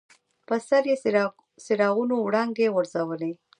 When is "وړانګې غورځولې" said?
2.19-3.31